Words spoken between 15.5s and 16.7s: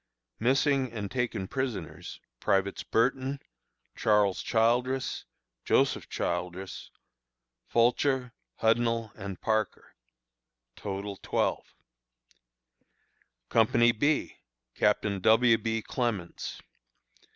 B. Clements.